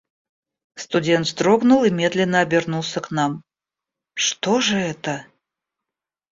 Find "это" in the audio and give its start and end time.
4.77-5.27